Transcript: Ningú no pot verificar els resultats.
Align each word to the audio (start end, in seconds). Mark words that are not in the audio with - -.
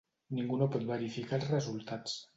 Ningú 0.37 0.57
no 0.61 0.67
pot 0.77 0.87
verificar 0.93 1.39
els 1.41 1.53
resultats. 1.53 2.21